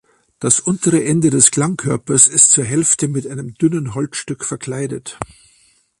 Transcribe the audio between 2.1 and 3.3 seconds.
ist zur Hälfte mit